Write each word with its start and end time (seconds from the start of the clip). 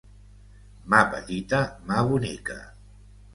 Mà 0.93 1.01
petita, 1.11 1.59
mà 1.91 2.01
bonica. 2.09 2.59